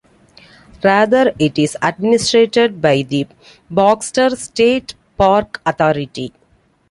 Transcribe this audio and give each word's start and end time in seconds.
Rather 0.83 1.31
it 1.37 1.59
is 1.59 1.77
administered 1.79 2.81
by 2.81 3.03
the 3.03 3.27
Baxter 3.69 4.31
State 4.31 4.95
Park 5.15 5.61
Authority. 5.63 6.33